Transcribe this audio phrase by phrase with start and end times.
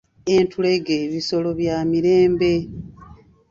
[0.35, 2.51] Entulege bisolo bya mirembe.